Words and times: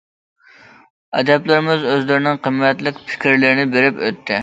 ئەدىبلىرىمىز 1.19 1.87
ئۆزلىرىنىڭ 1.91 2.43
قىممەتلىك 2.49 3.01
پىكىرلىرىنى 3.07 3.71
بېرىپ 3.79 4.07
ئۆتتى. 4.09 4.39